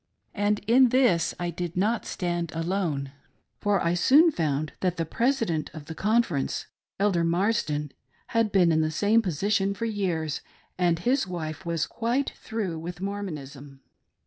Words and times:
And 0.33 0.57
in 0.65 0.89
this 0.89 1.35
I 1.39 1.51
did 1.51 1.77
not 1.77 2.07
stand 2.07 2.51
alone, 2.55 3.11
for 3.59 3.79
I 3.79 3.93
soon 3.93 4.31
found 4.31 4.73
that 4.79 4.97
the 4.97 5.05
President 5.05 5.69
of 5.75 5.85
the 5.85 5.93
Conference— 5.93 6.65
Elder 6.99 7.23
Marsden— 7.23 7.91
had 8.35 8.51
been 8.51 8.71
in 8.71 8.81
the 8.81 8.89
same 8.89 9.21
position 9.21 9.75
for 9.75 9.85
years, 9.85 10.41
and 10.75 10.97
his 10.97 11.27
wife 11.27 11.67
was 11.67 11.85
"quite 11.85 12.31
through" 12.31 12.79
with 12.79 12.99
Mormonism. 12.99 13.81